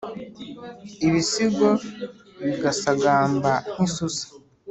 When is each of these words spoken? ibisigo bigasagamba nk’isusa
ibisigo 1.07 1.69
bigasagamba 2.45 3.51
nk’isusa 3.71 4.25